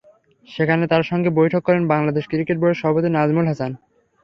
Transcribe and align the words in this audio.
সেখানে 0.47 0.83
তাঁর 0.91 1.03
সঙ্গে 1.03 1.29
বৈঠক 1.39 1.61
করেন 1.67 1.83
বাংলাদেশ 1.87 2.23
ক্রিকেট 2.27 2.57
বোর্ডের 2.59 2.79
সভাপতি 2.81 3.09
নাজমুল 3.11 3.45
হাসান। 3.49 3.71